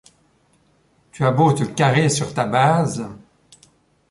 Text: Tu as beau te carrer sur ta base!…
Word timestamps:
Tu 1.11 1.23
as 1.23 1.29
beau 1.31 1.53
te 1.53 1.63
carrer 1.63 2.09
sur 2.09 2.33
ta 2.33 2.45
base!… 2.45 3.03